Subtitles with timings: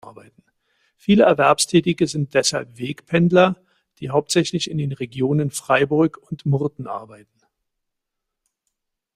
[0.97, 3.61] Viele Erwerbstätige sind deshalb Wegpendler,
[3.99, 7.39] die hauptsächlich in den Regionen Freiburg und Murten arbeiten.